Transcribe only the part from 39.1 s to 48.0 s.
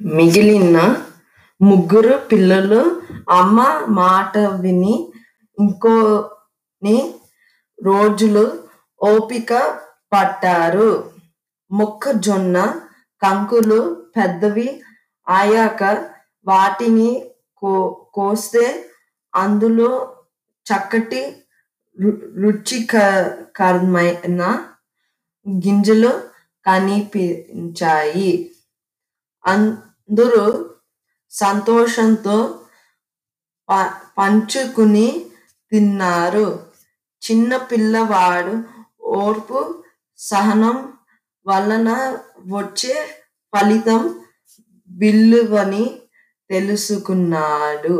ఓర్పు, సహనం వలన వచ్చే ఫలితం విలువని తెలుసుకున్నాడు.